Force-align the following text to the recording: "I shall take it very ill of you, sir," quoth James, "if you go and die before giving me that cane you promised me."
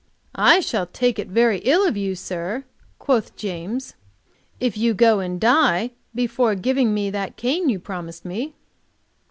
"I 0.33 0.61
shall 0.61 0.87
take 0.87 1.19
it 1.19 1.27
very 1.27 1.59
ill 1.59 1.85
of 1.87 1.95
you, 1.95 2.15
sir," 2.15 2.63
quoth 2.97 3.35
James, 3.35 3.93
"if 4.59 4.75
you 4.75 4.95
go 4.95 5.19
and 5.19 5.39
die 5.39 5.91
before 6.15 6.55
giving 6.55 6.91
me 6.91 7.11
that 7.11 7.37
cane 7.37 7.69
you 7.69 7.77
promised 7.77 8.25
me." 8.25 8.55